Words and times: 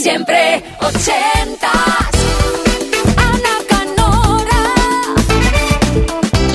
Siempre 0.00 0.62
ochentas. 0.80 1.70
Ana 3.16 3.58
Canora. 3.68 4.62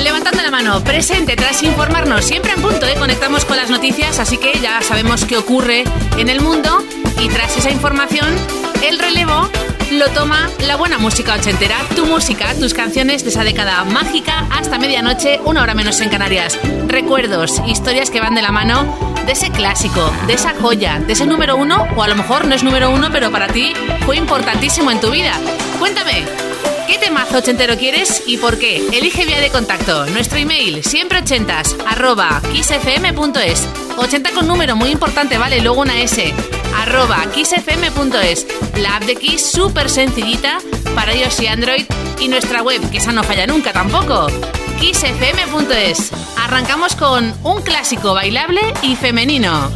Levantando 0.02 0.42
la 0.42 0.50
mano, 0.50 0.82
presente 0.82 1.36
tras 1.36 1.62
informarnos. 1.62 2.24
Siempre 2.24 2.52
en 2.52 2.62
punto, 2.62 2.86
¿eh? 2.86 2.94
conectamos 2.98 3.44
con 3.44 3.56
las 3.56 3.70
noticias, 3.70 4.18
así 4.18 4.38
que 4.38 4.58
ya 4.60 4.82
sabemos 4.82 5.24
qué 5.24 5.36
ocurre 5.36 5.84
en 6.16 6.28
el 6.28 6.40
mundo. 6.40 6.82
Y 7.20 7.28
tras 7.28 7.56
esa 7.56 7.70
información, 7.70 8.28
el 8.82 8.98
relevo 8.98 9.48
lo 9.92 10.08
toma 10.10 10.50
la 10.66 10.76
buena 10.76 10.98
música 10.98 11.34
ochentera, 11.34 11.76
tu 11.96 12.06
música, 12.06 12.54
tus 12.54 12.74
canciones 12.74 13.22
de 13.22 13.30
esa 13.30 13.44
década 13.44 13.84
mágica 13.84 14.46
hasta 14.50 14.78
medianoche, 14.78 15.40
una 15.44 15.62
hora 15.62 15.74
menos 15.74 16.00
en 16.00 16.10
Canarias. 16.10 16.58
Recuerdos, 16.86 17.62
historias 17.66 18.10
que 18.10 18.20
van 18.20 18.34
de 18.34 18.42
la 18.42 18.52
mano 18.52 19.07
de 19.28 19.32
ese 19.32 19.50
clásico, 19.50 20.10
de 20.26 20.32
esa 20.32 20.54
joya, 20.54 21.00
de 21.00 21.12
ese 21.12 21.26
número 21.26 21.54
uno, 21.54 21.86
o 21.94 22.02
a 22.02 22.08
lo 22.08 22.16
mejor 22.16 22.46
no 22.46 22.54
es 22.54 22.62
número 22.62 22.90
uno, 22.90 23.08
pero 23.12 23.30
para 23.30 23.48
ti 23.48 23.74
fue 24.06 24.16
importantísimo 24.16 24.90
en 24.90 25.00
tu 25.00 25.10
vida. 25.10 25.34
Cuéntame, 25.78 26.24
¿Qué 26.86 26.96
temazo 26.96 27.36
ochentero 27.36 27.76
quieres 27.76 28.22
y 28.26 28.38
por 28.38 28.58
qué? 28.58 28.78
Elige 28.90 29.26
vía 29.26 29.42
de 29.42 29.50
contacto. 29.50 30.06
Nuestro 30.06 30.38
email, 30.38 30.82
siempre 30.82 31.18
ochentas, 31.18 31.76
arroba 31.86 32.40
kissfm.es. 32.50 33.68
80 33.98 34.30
con 34.30 34.48
número, 34.48 34.74
muy 34.74 34.88
importante, 34.88 35.36
vale, 35.36 35.60
luego 35.60 35.82
una 35.82 36.00
S. 36.00 36.32
Arroba 36.74 37.26
kissfm.es. 37.34 38.46
La 38.78 38.96
app 38.96 39.04
de 39.04 39.16
Kiss 39.16 39.44
súper 39.44 39.90
sencillita 39.90 40.58
para 40.94 41.14
iOS 41.14 41.40
y 41.40 41.46
Android. 41.48 41.84
Y 42.18 42.28
nuestra 42.28 42.62
web, 42.62 42.80
que 42.90 42.96
esa 42.96 43.12
no 43.12 43.22
falla 43.22 43.46
nunca 43.46 43.74
tampoco 43.74 44.28
xfm.es. 44.80 46.10
Arrancamos 46.38 46.94
con 46.94 47.34
un 47.44 47.62
clásico 47.62 48.14
bailable 48.14 48.60
y 48.82 48.96
femenino. 48.96 49.70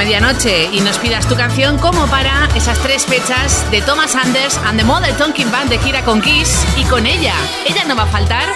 Medianoche 0.00 0.64
y 0.72 0.80
nos 0.80 0.96
pidas 0.96 1.28
tu 1.28 1.36
canción 1.36 1.76
como 1.76 2.06
para 2.06 2.48
esas 2.54 2.78
tres 2.78 3.04
fechas 3.04 3.70
de 3.70 3.82
Thomas 3.82 4.14
Anders 4.14 4.58
and 4.64 4.78
the 4.78 4.84
Model 4.84 5.14
Talking 5.16 5.50
Band 5.50 5.68
de 5.68 5.76
gira 5.76 6.02
con 6.02 6.22
Kiss 6.22 6.64
y 6.78 6.84
con 6.84 7.04
ella. 7.04 7.34
Ella 7.66 7.84
no 7.84 7.94
va 7.94 8.04
a 8.04 8.06
faltar 8.06 8.48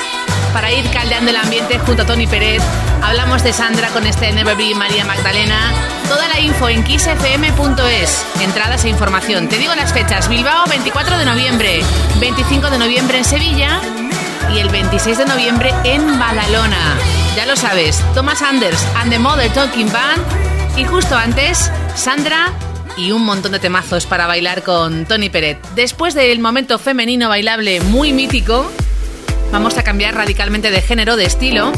para 0.55 0.73
ir 0.73 0.89
caldeando 0.91 1.33
el 1.33 1.37
ambiente 1.37 1.79
junto 1.81 2.05
a 2.05 2.07
Tony 2.07 2.27
Pérez. 2.27 2.63
Hablamos 3.03 3.43
de 3.43 3.53
Sandra 3.53 3.89
con 3.89 4.07
este 4.07 4.33
Never 4.33 4.57
Be 4.57 4.75
María 4.75 5.05
Magdalena. 5.05 5.71
Toda 6.09 6.29
la 6.29 6.41
info 6.41 6.71
en 6.71 6.83
kissfm.es. 6.83 8.25
Entradas 8.41 8.87
e 8.87 8.89
información. 8.89 9.47
Te 9.47 9.59
digo 9.59 9.75
las 9.75 9.93
fechas. 9.93 10.31
Bilbao, 10.31 10.65
24 10.67 11.19
de 11.19 11.27
noviembre. 11.27 11.83
25 12.21 12.71
de 12.71 12.79
noviembre 12.79 13.19
en 13.19 13.25
Sevilla. 13.27 13.83
Y 14.51 14.61
el 14.61 14.71
26 14.71 15.19
de 15.19 15.27
noviembre 15.27 15.75
en 15.85 16.19
Badalona. 16.19 16.97
Ya 17.37 17.45
lo 17.45 17.55
sabes, 17.55 18.03
Thomas 18.15 18.41
Anders 18.41 18.83
and 18.95 19.11
the 19.11 19.19
Mother 19.19 19.53
Talking 19.53 19.93
Band. 19.93 20.44
Y 20.77 20.85
justo 20.85 21.15
antes, 21.17 21.71
Sandra 21.95 22.53
y 22.97 23.13
un 23.13 23.25
montón 23.25 23.53
de 23.53 23.61
temazos 23.61 24.07
para 24.07 24.27
bailar 24.27 24.65
con 24.65 25.05
Tony 25.05 25.29
Peret. 25.29 25.59
Después 25.77 26.15
del 26.15 26.41
momento 26.41 26.81
femenino 26.81 27.29
bailable 27.29 27.81
muy 27.81 28.13
mítico, 28.13 28.69
vamos 29.53 29.79
a 29.79 29.85
cambiar 29.85 30.17
radicalmente 30.17 30.73
de 30.73 30.81
género, 30.81 31.17
de 31.17 31.27
estilo, 31.27 31.71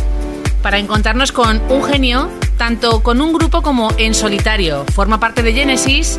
para 0.62 0.78
encontrarnos 0.78 1.30
con 1.30 1.60
un 1.68 1.84
genio, 1.84 2.30
tanto 2.56 3.02
con 3.02 3.20
un 3.20 3.34
grupo 3.34 3.60
como 3.60 3.92
en 3.98 4.14
solitario. 4.14 4.86
Forma 4.86 5.20
parte 5.20 5.42
de 5.42 5.52
Genesis 5.52 6.18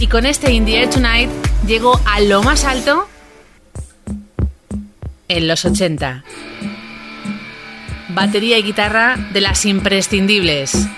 y 0.00 0.06
con 0.06 0.24
este 0.24 0.50
In 0.52 0.64
the 0.64 0.78
Air 0.78 0.88
Tonight 0.88 1.30
llegó 1.66 2.00
a 2.06 2.20
lo 2.20 2.42
más 2.42 2.64
alto 2.64 3.06
en 5.28 5.46
los 5.46 5.62
80. 5.66 6.24
Batería 8.08 8.56
y 8.56 8.62
guitarra 8.62 9.16
de 9.32 9.42
las 9.42 9.66
imprescindibles. 9.66 10.88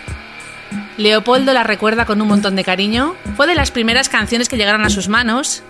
Leopoldo 1.01 1.55
la 1.55 1.65
recuerda 1.65 2.05
con 2.05 2.21
un 2.21 2.29
montón 2.29 2.57
de 2.57 2.65
cariño. 2.65 3.15
Fue 3.35 3.47
de 3.47 3.55
las 3.55 3.71
primeras 3.71 4.11
canciones 4.11 4.51
que 4.51 4.59
llegaron 4.59 4.85
a 4.85 4.91
sus 4.91 5.09
manos. 5.09 5.63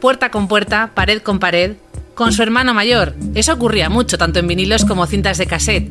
Puerta 0.00 0.30
con 0.30 0.46
puerta, 0.46 0.92
pared 0.94 1.20
con 1.20 1.40
pared, 1.40 1.76
con 2.14 2.32
su 2.32 2.44
hermano 2.44 2.74
mayor. 2.74 3.14
Eso 3.34 3.52
ocurría 3.52 3.88
mucho, 3.88 4.18
tanto 4.18 4.38
en 4.38 4.46
vinilos 4.46 4.84
como 4.84 5.06
cintas 5.06 5.38
de 5.38 5.46
cassette. 5.46 5.90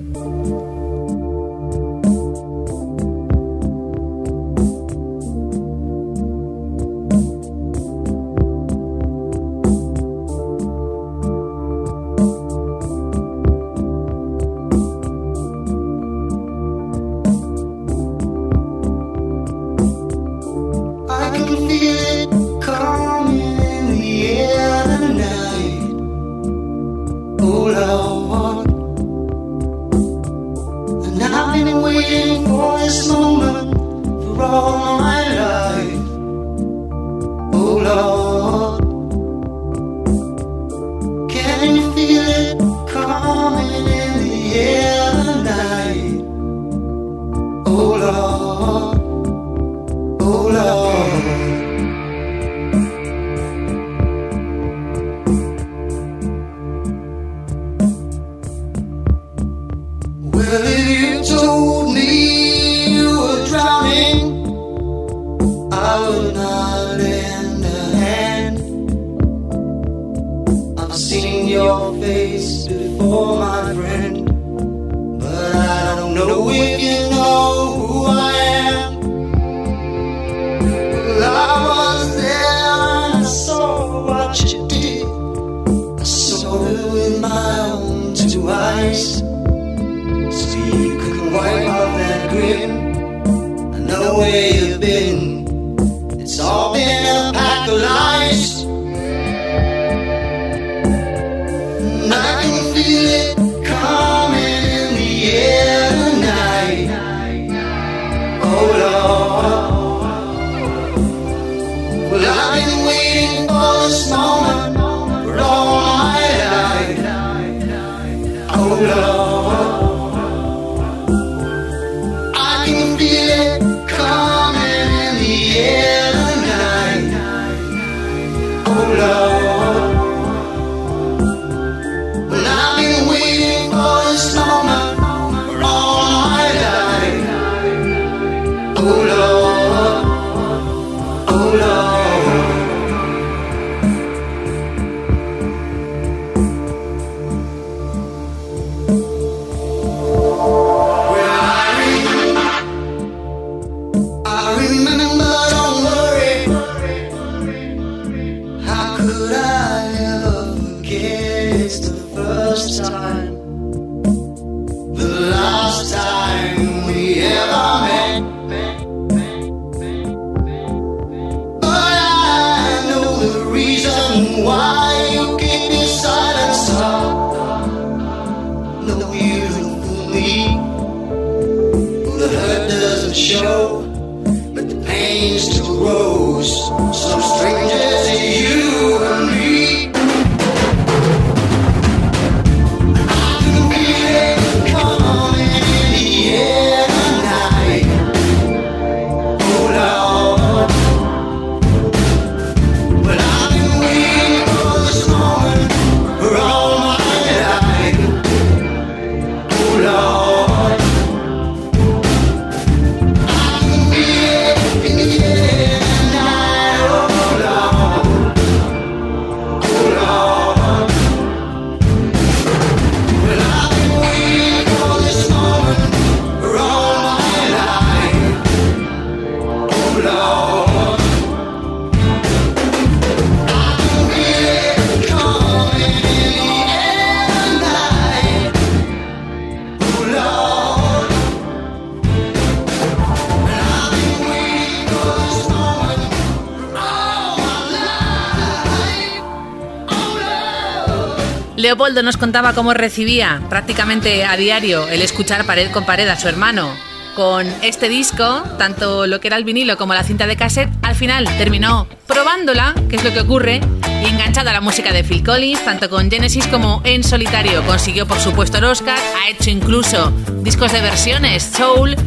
Leopoldo 251.83 252.01
nos 252.01 252.15
contaba 252.15 252.53
cómo 252.53 252.73
recibía 252.73 253.41
prácticamente 253.49 254.23
a 254.23 254.37
diario 254.37 254.87
el 254.87 255.01
escuchar 255.01 255.45
pared 255.45 255.69
con 255.69 255.85
pared 255.85 256.07
a 256.07 256.17
su 256.17 256.29
hermano. 256.29 256.73
Con 257.13 257.45
este 257.61 257.89
disco, 257.89 258.41
tanto 258.57 259.05
lo 259.05 259.19
que 259.19 259.27
era 259.27 259.35
el 259.35 259.43
vinilo 259.43 259.75
como 259.75 259.93
la 259.93 260.05
cinta 260.05 260.25
de 260.25 260.37
cassette, 260.37 260.71
al 260.81 260.95
final 260.95 261.25
terminó 261.37 261.85
probándola, 262.07 262.73
que 262.89 262.95
es 262.95 263.03
lo 263.03 263.11
que 263.11 263.19
ocurre, 263.19 263.59
y 264.01 264.05
enganchada 264.05 264.51
a 264.51 264.53
la 264.53 264.61
música 264.61 264.93
de 264.93 265.03
Phil 265.03 265.25
Collins, 265.25 265.65
tanto 265.65 265.89
con 265.89 266.09
Genesis 266.09 266.47
como 266.47 266.79
en 266.85 267.03
solitario. 267.03 267.61
Consiguió, 267.65 268.07
por 268.07 268.21
supuesto, 268.21 268.59
el 268.59 268.63
Oscar, 268.63 268.97
ha 268.97 269.29
hecho 269.29 269.49
incluso 269.49 270.13
discos 270.41 270.71
de 270.71 270.79
versiones, 270.79 271.43
soul, 271.43 271.97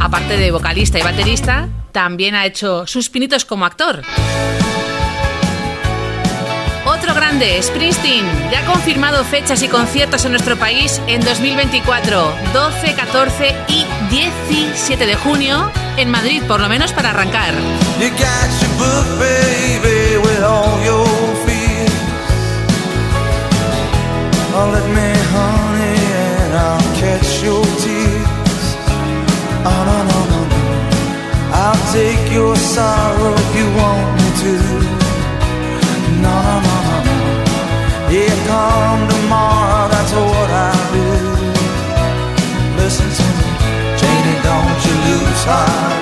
aparte 0.00 0.38
de 0.38 0.50
vocalista 0.50 0.98
y 0.98 1.02
baterista, 1.02 1.68
también 1.92 2.34
ha 2.34 2.46
hecho 2.46 2.86
sus 2.86 3.10
pinitos 3.10 3.44
como 3.44 3.66
actor. 3.66 4.00
Grande, 7.32 7.62
Springsteen, 7.62 8.26
ya 8.50 8.60
ha 8.60 8.66
confirmado 8.66 9.24
fechas 9.24 9.62
y 9.62 9.68
conciertos 9.68 10.22
en 10.26 10.32
nuestro 10.32 10.58
país 10.58 11.00
en 11.06 11.22
2024, 11.22 12.30
12, 12.52 12.94
14 12.94 13.56
y 13.68 13.86
17 14.10 15.06
de 15.06 15.14
junio 15.14 15.72
en 15.96 16.10
Madrid, 16.10 16.42
por 16.46 16.60
lo 16.60 16.68
menos 16.68 16.92
para 16.92 17.08
arrancar. 17.08 17.54
I'll 31.54 31.92
take 31.92 32.34
your 32.34 32.56
sorrow 32.56 33.34
if 33.34 33.56
you 33.56 33.66
want 33.76 34.20
me 34.20 34.30
to. 34.42 34.92
Yeah, 38.12 38.28
come 38.46 39.08
tomorrow, 39.08 39.88
that's 39.88 40.12
what 40.12 40.50
I'll 40.50 40.92
do. 40.92 41.08
Listen 42.76 43.08
to 43.08 43.26
me, 43.38 43.50
Janie, 43.96 44.38
don't 44.44 44.84
you 44.84 44.94
lose 45.08 45.44
heart. 45.44 46.01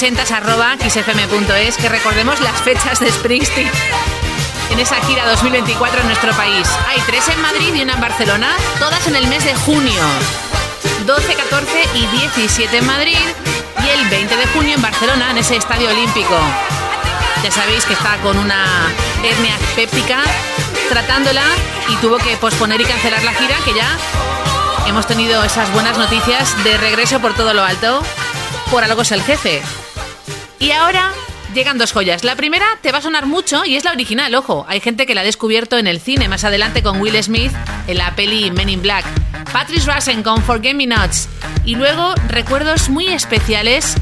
80 0.00 0.34
arroba 0.34 0.76
xfm.es 0.78 1.76
que 1.76 1.90
recordemos 1.90 2.40
las 2.40 2.58
fechas 2.62 3.00
de 3.00 3.12
Springsteen 3.12 3.70
en 4.70 4.78
esa 4.80 4.96
gira 5.02 5.28
2024 5.28 6.00
en 6.00 6.06
nuestro 6.06 6.32
país. 6.32 6.66
Hay 6.88 6.98
tres 7.02 7.28
en 7.28 7.38
Madrid 7.42 7.74
y 7.74 7.82
una 7.82 7.92
en 7.92 8.00
Barcelona, 8.00 8.56
todas 8.78 9.06
en 9.08 9.16
el 9.16 9.26
mes 9.26 9.44
de 9.44 9.54
junio. 9.56 10.00
12, 11.04 11.34
14 11.34 11.84
y 11.96 12.06
17 12.16 12.78
en 12.78 12.86
Madrid 12.86 13.18
y 13.84 13.88
el 13.90 14.08
20 14.08 14.36
de 14.36 14.46
junio 14.46 14.74
en 14.76 14.80
Barcelona, 14.80 15.32
en 15.32 15.36
ese 15.36 15.56
estadio 15.56 15.90
olímpico. 15.90 16.34
Ya 17.44 17.50
sabéis 17.50 17.84
que 17.84 17.92
está 17.92 18.16
con 18.22 18.38
una 18.38 18.90
hernia 19.22 19.58
péptica 19.76 20.22
tratándola 20.88 21.44
y 21.90 21.96
tuvo 21.96 22.16
que 22.16 22.38
posponer 22.38 22.80
y 22.80 22.84
cancelar 22.84 23.22
la 23.22 23.34
gira, 23.34 23.58
que 23.66 23.74
ya 23.74 23.98
hemos 24.86 25.06
tenido 25.06 25.44
esas 25.44 25.70
buenas 25.74 25.98
noticias 25.98 26.56
de 26.64 26.78
regreso 26.78 27.20
por 27.20 27.34
todo 27.34 27.52
lo 27.52 27.62
alto. 27.62 28.02
Por 28.70 28.82
algo 28.82 29.02
es 29.02 29.12
el 29.12 29.22
jefe. 29.22 29.62
Y 30.60 30.72
ahora 30.72 31.10
llegan 31.54 31.78
dos 31.78 31.92
joyas. 31.92 32.22
La 32.22 32.36
primera 32.36 32.66
te 32.82 32.92
va 32.92 32.98
a 32.98 33.02
sonar 33.02 33.24
mucho 33.24 33.64
y 33.64 33.76
es 33.76 33.84
la 33.84 33.92
original, 33.92 34.34
ojo. 34.34 34.66
Hay 34.68 34.80
gente 34.80 35.06
que 35.06 35.14
la 35.14 35.22
ha 35.22 35.24
descubierto 35.24 35.78
en 35.78 35.86
el 35.86 36.00
cine 36.00 36.28
más 36.28 36.44
adelante 36.44 36.82
con 36.82 37.00
Will 37.00 37.20
Smith 37.22 37.50
en 37.86 37.96
la 37.96 38.14
peli 38.14 38.50
Men 38.50 38.68
in 38.68 38.82
Black. 38.82 39.06
Patrice 39.50 39.90
Russen 39.90 40.22
con 40.22 40.42
Forget 40.42 40.74
Me 40.74 40.86
Nots. 40.86 41.30
Y 41.64 41.76
luego 41.76 42.14
recuerdos 42.28 42.90
muy 42.90 43.08
especiales. 43.08 43.96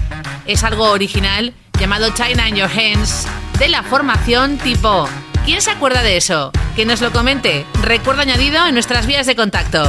Es 0.47 0.65
algo 0.65 0.91
original 0.91 1.55
llamado 1.79 2.11
China 2.11 2.49
in 2.49 2.57
Your 2.57 2.69
Hands 2.69 3.29
de 3.61 3.69
la 3.69 3.85
formación 3.85 4.59
tipo. 4.59 5.09
¿Quién 5.45 5.63
se 5.63 5.71
acuerda 5.71 6.03
de 6.03 6.17
eso? 6.17 6.51
Que 6.75 6.85
nos 6.85 7.01
lo 7.01 7.13
comente. 7.13 7.65
Recuerdo 7.83 8.23
añadido 8.23 8.67
en 8.67 8.75
nuestras 8.75 9.07
vías 9.07 9.27
de 9.27 9.37
contacto. 9.37 9.89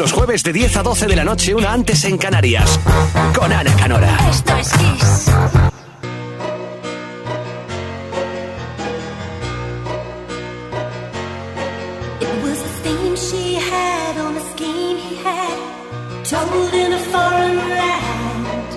los 0.00 0.12
jueves 0.12 0.42
de 0.42 0.54
10 0.54 0.78
a 0.78 0.82
12 0.82 1.08
de 1.08 1.16
la 1.16 1.24
noche, 1.24 1.54
una 1.54 1.74
antes 1.74 2.04
en 2.04 2.16
Canarias. 2.16 2.80
Con 3.38 3.52
Ana 3.52 3.70
Canora. 3.76 4.16
Esto 4.30 4.56
es 4.56 4.72
Kiss. 4.72 5.30
Told 16.30 16.74
in 16.74 16.92
a 16.92 16.98
foreign 17.12 17.56
land 17.56 18.70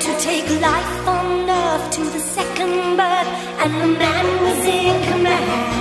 to 0.00 0.10
take 0.18 0.48
life 0.58 1.06
on 1.06 1.50
earth 1.50 1.90
to 1.90 2.00
the 2.00 2.20
second 2.20 2.96
bird, 2.96 3.26
and 3.62 3.80
the 3.82 3.98
man 3.98 4.42
was 4.42 4.64
in 4.64 5.12
command. 5.12 5.79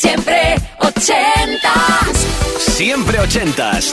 Siempre 0.00 0.56
ochentas. 0.78 2.26
Siempre 2.58 3.20
ochentas. 3.20 3.92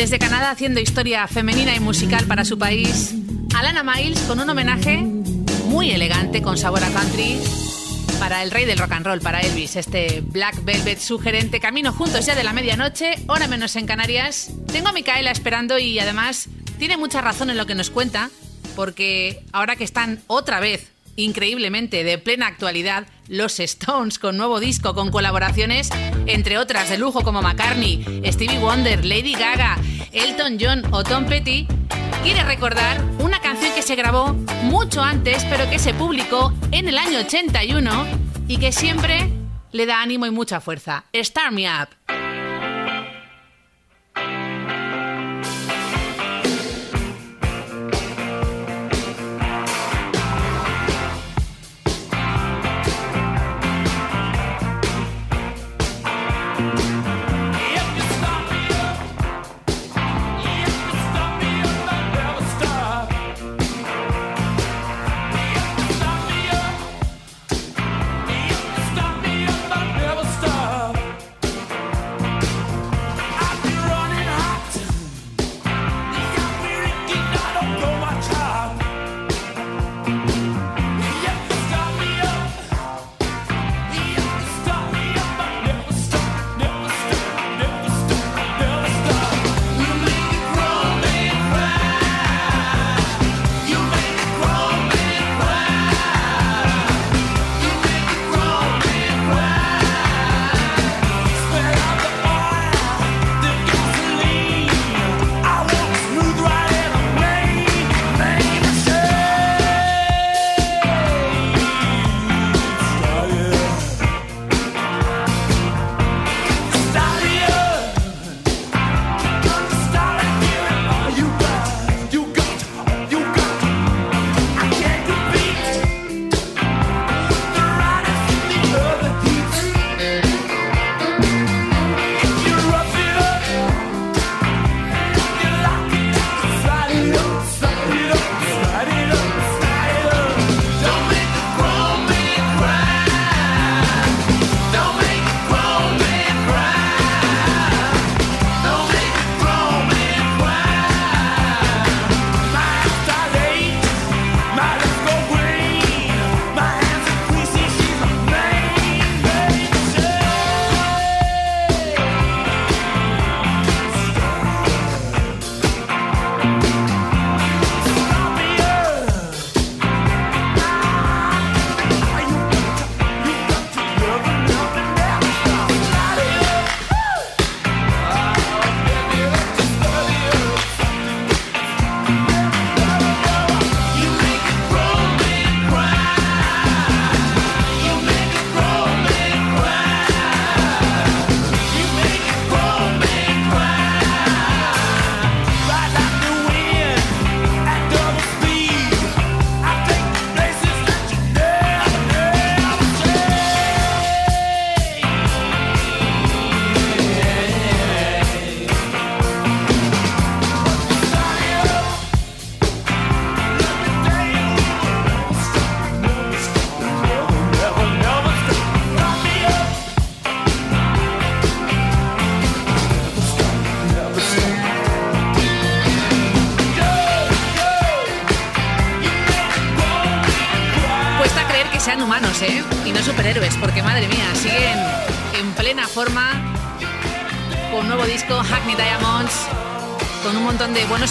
Desde 0.00 0.18
Canadá 0.18 0.50
haciendo 0.50 0.80
historia 0.80 1.28
femenina 1.28 1.76
y 1.76 1.78
musical 1.78 2.24
para 2.24 2.46
su 2.46 2.58
país, 2.58 3.14
Alana 3.54 3.82
Miles 3.82 4.18
con 4.20 4.40
un 4.40 4.48
homenaje 4.48 4.96
muy 5.66 5.90
elegante 5.90 6.40
con 6.40 6.56
sabor 6.56 6.82
a 6.82 6.88
country 6.88 7.38
para 8.18 8.42
el 8.42 8.50
rey 8.50 8.64
del 8.64 8.78
rock 8.78 8.92
and 8.92 9.04
roll, 9.04 9.20
para 9.20 9.42
Elvis, 9.42 9.76
este 9.76 10.22
Black 10.22 10.64
Velvet 10.64 10.98
sugerente. 10.98 11.60
Camino 11.60 11.92
juntos 11.92 12.24
ya 12.24 12.34
de 12.34 12.44
la 12.44 12.54
medianoche, 12.54 13.16
hora 13.26 13.46
menos 13.46 13.76
en 13.76 13.86
Canarias. 13.86 14.50
Tengo 14.72 14.88
a 14.88 14.92
Micaela 14.92 15.32
esperando 15.32 15.78
y 15.78 15.98
además 15.98 16.48
tiene 16.78 16.96
mucha 16.96 17.20
razón 17.20 17.50
en 17.50 17.58
lo 17.58 17.66
que 17.66 17.74
nos 17.74 17.90
cuenta, 17.90 18.30
porque 18.76 19.44
ahora 19.52 19.76
que 19.76 19.84
están 19.84 20.22
otra 20.28 20.60
vez 20.60 20.90
increíblemente 21.24 22.04
de 22.04 22.18
plena 22.18 22.46
actualidad 22.46 23.06
los 23.28 23.60
Stones 23.60 24.18
con 24.18 24.36
nuevo 24.36 24.60
disco 24.60 24.94
con 24.94 25.10
colaboraciones 25.10 25.90
entre 26.26 26.58
otras 26.58 26.88
de 26.88 26.98
lujo 26.98 27.22
como 27.22 27.42
McCartney, 27.42 28.22
Stevie 28.26 28.58
Wonder, 28.58 29.04
Lady 29.04 29.32
Gaga, 29.32 29.78
Elton 30.12 30.58
John 30.60 30.82
o 30.92 31.04
Tom 31.04 31.26
Petty, 31.26 31.66
quiere 32.22 32.42
recordar 32.44 33.02
una 33.20 33.40
canción 33.40 33.72
que 33.74 33.82
se 33.82 33.96
grabó 33.96 34.34
mucho 34.64 35.02
antes 35.02 35.44
pero 35.44 35.68
que 35.70 35.78
se 35.78 35.94
publicó 35.94 36.52
en 36.72 36.88
el 36.88 36.98
año 36.98 37.18
81 37.18 38.06
y 38.48 38.58
que 38.58 38.72
siempre 38.72 39.30
le 39.72 39.86
da 39.86 40.02
ánimo 40.02 40.26
y 40.26 40.30
mucha 40.30 40.60
fuerza. 40.60 41.04
Start 41.14 41.52
Me 41.52 41.68
Up. 41.68 42.19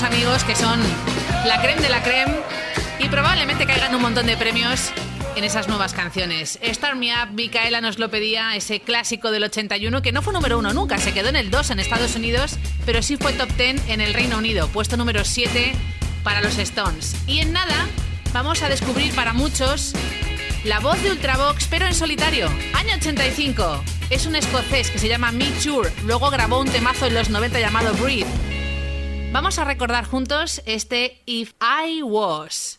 Amigos 0.03 0.43
que 0.43 0.55
son 0.55 0.79
la 1.45 1.61
creme 1.61 1.81
de 1.81 1.89
la 1.89 2.01
creme 2.01 2.33
y 2.99 3.09
probablemente 3.09 3.65
caigan 3.65 3.93
un 3.95 4.01
montón 4.01 4.27
de 4.27 4.37
premios 4.37 4.91
en 5.35 5.43
esas 5.43 5.67
nuevas 5.67 5.93
canciones. 5.93 6.59
Start 6.63 6.95
Me 6.95 7.11
Up, 7.11 7.31
Micaela 7.33 7.81
nos 7.81 7.99
lo 7.99 8.09
pedía, 8.09 8.55
ese 8.55 8.79
clásico 8.79 9.31
del 9.31 9.43
81 9.43 10.01
que 10.01 10.11
no 10.11 10.21
fue 10.21 10.31
número 10.31 10.57
uno 10.57 10.73
nunca, 10.73 10.97
se 10.99 11.11
quedó 11.11 11.29
en 11.29 11.35
el 11.35 11.51
2 11.51 11.71
en 11.71 11.79
Estados 11.79 12.15
Unidos, 12.15 12.57
pero 12.85 13.01
sí 13.01 13.17
fue 13.17 13.33
top 13.33 13.49
10 13.57 13.89
en 13.89 13.99
el 13.99 14.13
Reino 14.13 14.37
Unido, 14.37 14.67
puesto 14.67 14.95
número 14.95 15.25
7 15.25 15.73
para 16.23 16.41
los 16.41 16.57
Stones. 16.57 17.15
Y 17.27 17.39
en 17.39 17.51
nada, 17.51 17.87
vamos 18.31 18.61
a 18.61 18.69
descubrir 18.69 19.13
para 19.15 19.33
muchos 19.33 19.93
la 20.63 20.79
voz 20.79 21.01
de 21.01 21.11
Ultravox, 21.11 21.67
pero 21.67 21.87
en 21.87 21.95
solitario. 21.95 22.47
Año 22.73 22.95
85. 22.95 23.83
Es 24.09 24.25
un 24.25 24.35
escocés 24.35 24.91
que 24.91 24.99
se 24.99 25.07
llama 25.07 25.31
Mick 25.31 25.59
Shure. 25.59 25.91
Luego 26.05 26.29
grabó 26.29 26.59
un 26.59 26.69
temazo 26.69 27.05
en 27.05 27.15
los 27.15 27.29
90 27.29 27.59
llamado 27.59 27.93
Breathe. 27.95 28.28
Vamos 29.31 29.59
a 29.59 29.63
recordar 29.63 30.05
juntos 30.05 30.59
este 30.65 31.21
If 31.27 31.53
I 31.61 32.01
Was. 32.01 32.78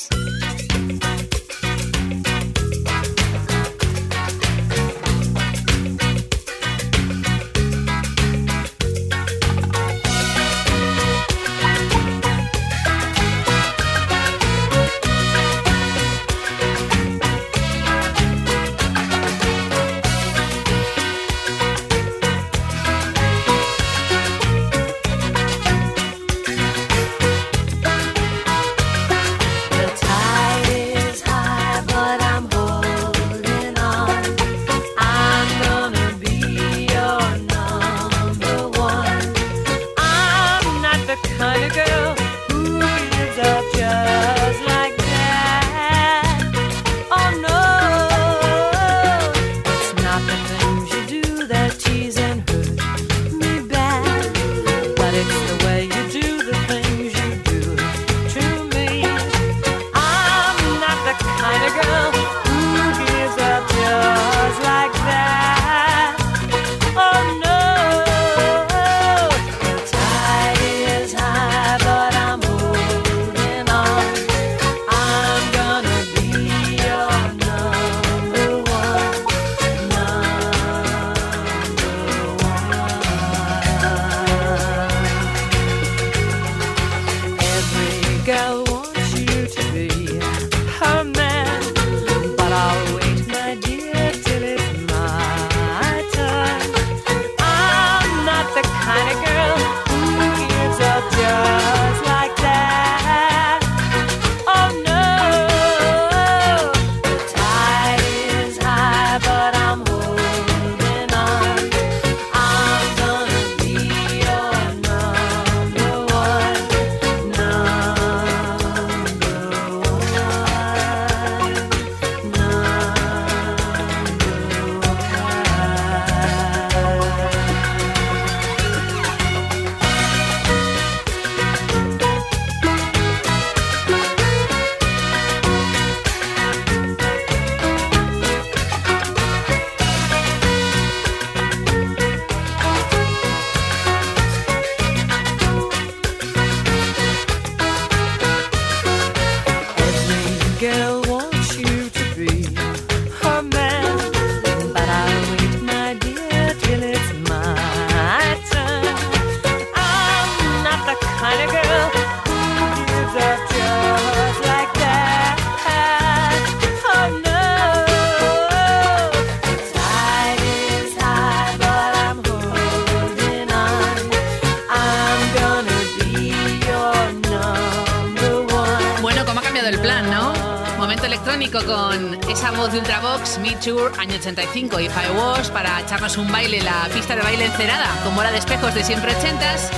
85, 184.31 184.79
If 184.79 184.95
I 184.95 185.17
Was, 185.17 185.49
para 185.49 185.81
echarnos 185.81 186.17
un 186.17 186.31
baile, 186.31 186.59
en 186.59 186.65
la 186.65 186.87
pista 186.93 187.15
de 187.15 187.21
baile 187.21 187.45
encerada, 187.45 187.87
con 188.03 188.15
bola 188.15 188.31
de 188.31 188.37
espejos 188.37 188.73
de 188.73 188.83
siempre 188.83 189.13
ochentas. 189.15 189.69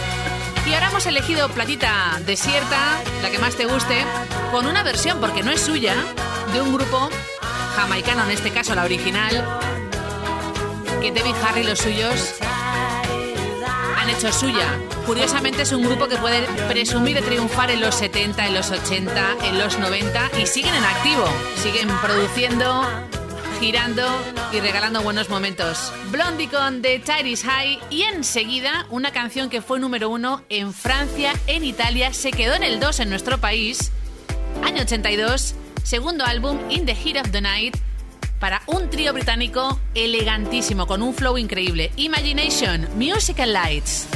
Y 0.66 0.74
ahora 0.74 0.90
hemos 0.90 1.06
elegido 1.06 1.50
Platita 1.50 2.20
Desierta, 2.26 3.02
la 3.22 3.30
que 3.30 3.40
más 3.40 3.56
te 3.56 3.66
guste, 3.66 4.06
con 4.52 4.68
una 4.68 4.84
versión, 4.84 5.20
porque 5.20 5.44
no 5.44 5.52
es 5.52 5.62
suya, 5.62 5.96
de 6.54 6.62
un 6.62 6.74
grupo 6.74 7.10
jamaicano, 7.76 8.24
en 8.26 8.32
este 8.32 8.52
caso 8.52 8.76
la 8.76 8.84
original, 8.84 9.44
que 11.02 11.12
David 11.12 11.36
Harry 11.44 11.62
y 11.62 11.64
los 11.64 11.80
suyos 11.80 12.36
han 13.98 14.10
hecho 14.10 14.32
suya. 14.32 14.68
Curiosamente 15.06 15.64
es 15.64 15.72
un 15.72 15.84
grupo 15.84 16.08
que 16.08 16.18
puede 16.18 16.42
presumir 16.68 17.16
de 17.16 17.22
triunfar 17.22 17.72
en 17.72 17.82
los 17.82 17.96
70, 17.96 18.48
en 18.48 18.54
los 18.54 18.70
80, 18.70 19.38
en 19.46 19.60
los 19.60 19.80
90 19.80 20.30
y 20.40 20.46
siguen 20.46 20.76
en 20.76 20.84
activo. 20.84 21.26
Siguen 21.62 21.90
produciendo, 22.02 22.86
girando 23.64 24.04
y 24.52 24.60
regalando 24.60 25.02
buenos 25.02 25.30
momentos. 25.30 25.94
Blondie 26.12 26.50
con 26.50 26.82
The 26.82 27.00
Tide 27.00 27.38
High 27.38 27.80
y 27.90 28.02
enseguida 28.02 28.86
una 28.90 29.12
canción 29.12 29.50
que 29.50 29.62
fue 29.62 29.80
número 29.80 30.10
uno 30.10 30.44
en 30.50 30.74
Francia, 30.74 31.32
en 31.48 31.64
Italia, 31.64 32.12
se 32.12 32.32
quedó 32.32 32.56
en 32.56 32.64
el 32.64 32.82
2 32.82 33.00
en 33.00 33.10
nuestro 33.10 33.38
país. 33.38 33.94
Año 34.64 34.82
82, 34.82 35.56
segundo 35.82 36.26
álbum 36.26 36.60
In 36.70 36.86
the 36.86 36.94
Heat 36.94 37.26
of 37.26 37.32
the 37.32 37.40
Night 37.40 37.78
para 38.38 38.64
un 38.66 38.90
trío 38.90 39.14
británico 39.14 39.80
elegantísimo, 39.96 40.86
con 40.86 41.02
un 41.02 41.14
flow 41.14 41.38
increíble. 41.38 41.94
Imagination, 41.96 42.90
Musical 42.98 43.54
Lights. 43.54 44.10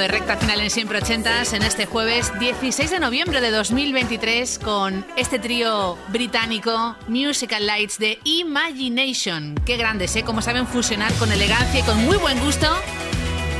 De 0.00 0.08
recta 0.08 0.38
final 0.38 0.62
en 0.62 0.70
Siempre 0.70 0.98
Ochentas 0.98 1.52
en 1.52 1.62
este 1.62 1.84
jueves 1.84 2.32
16 2.40 2.90
de 2.90 3.00
noviembre 3.00 3.42
de 3.42 3.50
2023 3.50 4.58
con 4.58 5.04
este 5.14 5.38
trío 5.38 5.98
británico 6.08 6.96
Musical 7.06 7.66
Lights 7.66 7.98
de 7.98 8.18
Imagination. 8.24 9.56
Qué 9.66 9.76
grandes, 9.76 10.16
¿eh? 10.16 10.22
Como 10.22 10.40
saben 10.40 10.66
fusionar 10.66 11.12
con 11.14 11.30
elegancia 11.30 11.80
y 11.80 11.82
con 11.82 12.02
muy 12.06 12.16
buen 12.16 12.40
gusto 12.40 12.66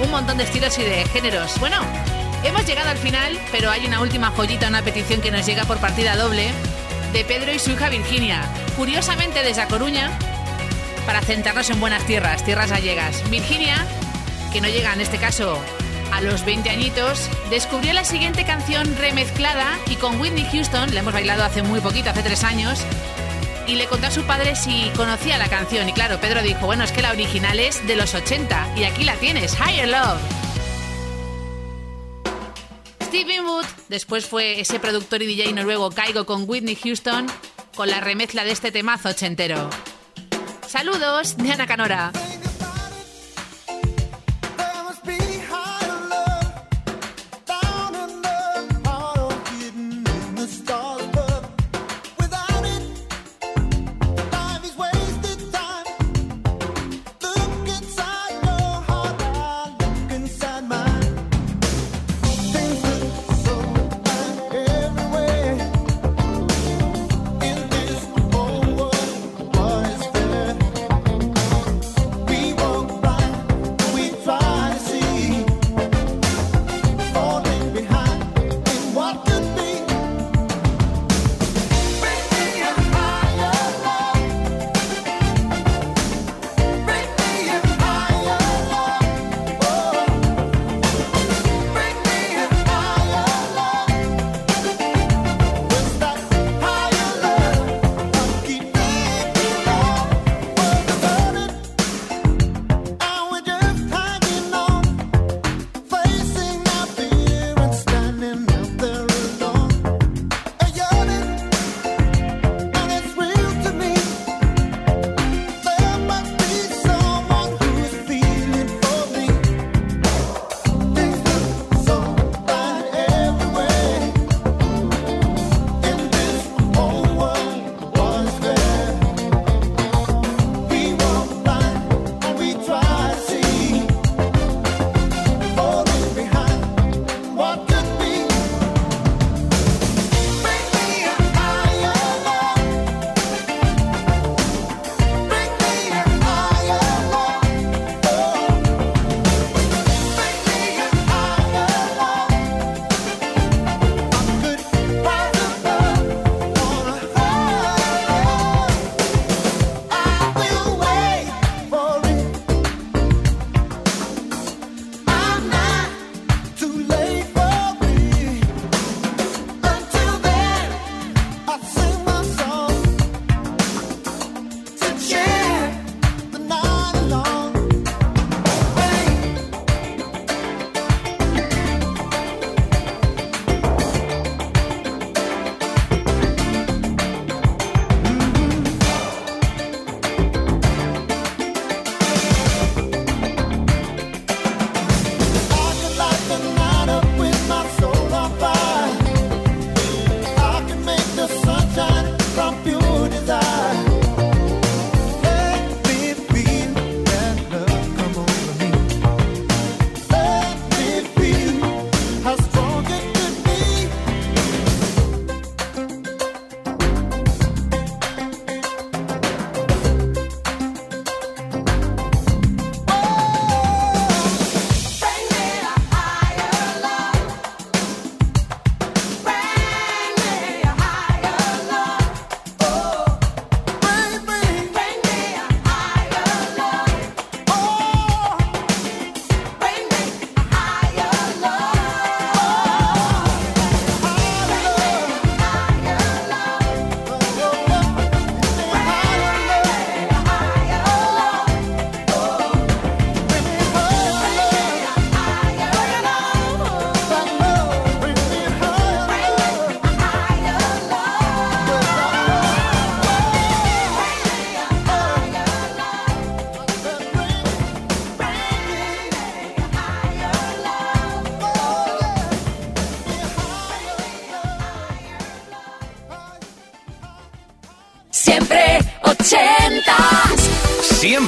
un 0.03 0.11
montón 0.11 0.38
de 0.38 0.45
estilos 0.45 0.78
y 0.78 0.82
de 0.82 1.05
géneros. 1.09 1.61
Bueno, 1.61 1.76
hemos 2.43 2.64
llegado 2.66 2.88
al 2.88 2.97
final, 2.97 3.38
pero 3.53 3.70
hay 3.70 3.84
una 3.84 4.01
última 4.01 4.30
joyita, 4.30 4.68
una 4.68 4.80
petición 4.80 5.20
que 5.20 5.30
nos 5.30 5.45
llega 5.45 5.66
por 5.66 5.76
partida 5.76 6.16
doble 6.16 6.49
de 7.12 7.22
Pedro 7.26 7.53
y 7.53 7.59
su 7.59 7.72
hija 7.72 7.91
Virginia. 7.91 8.43
Curiosamente 8.78 9.43
desde 9.43 9.61
A 9.61 9.68
Coruña, 9.68 10.11
para 11.05 11.20
centrarnos 11.20 11.68
en 11.68 11.80
buenas 11.80 12.07
tierras, 12.07 12.43
tierras 12.47 12.70
gallegas. 12.70 13.28
Virginia, 13.28 13.86
que 14.55 14.62
no 14.62 14.68
llega 14.68 14.95
en 14.95 15.03
este 15.03 15.18
caso 15.18 15.61
a 16.12 16.20
los 16.20 16.44
20 16.44 16.68
añitos, 16.70 17.28
descubrió 17.50 17.92
la 17.92 18.04
siguiente 18.04 18.44
canción 18.44 18.96
remezclada 18.96 19.78
y 19.86 19.96
con 19.96 20.20
Whitney 20.20 20.46
Houston, 20.52 20.94
la 20.94 21.00
hemos 21.00 21.12
bailado 21.12 21.44
hace 21.44 21.62
muy 21.62 21.80
poquito, 21.80 22.11
hace 22.11 22.22
tres 22.22 22.44
años, 22.44 22.80
y 23.66 23.76
le 23.76 23.86
contó 23.86 24.08
a 24.08 24.11
su 24.11 24.22
padre 24.24 24.56
si 24.56 24.90
conocía 24.96 25.38
la 25.38 25.48
canción. 25.48 25.88
Y 25.88 25.92
claro, 25.92 26.20
Pedro 26.20 26.42
dijo, 26.42 26.66
bueno, 26.66 26.84
es 26.84 26.92
que 26.92 27.02
la 27.02 27.12
original 27.12 27.58
es 27.58 27.86
de 27.86 27.96
los 27.96 28.14
80 28.14 28.74
y 28.76 28.84
aquí 28.84 29.04
la 29.04 29.14
tienes, 29.16 29.54
Higher 29.54 29.88
Love. 29.88 30.20
Steve 33.02 33.40
Winwood, 33.40 33.64
después 33.88 34.26
fue 34.26 34.61
ese 34.61 34.78
productor 34.78 35.22
y 35.22 35.26
DJ 35.26 35.52
noruego 35.52 35.90
Caigo 35.90 36.26
con 36.26 36.48
Whitney 36.48 36.76
Houston 36.76 37.26
con 37.74 37.88
la 37.88 38.00
remezcla 38.00 38.44
de 38.44 38.52
este 38.52 38.70
temazo 38.72 39.08
ochentero. 39.08 39.70
Saludos 40.66 41.36
de 41.36 41.52
Ana 41.52 41.66
Canora. 41.66 42.12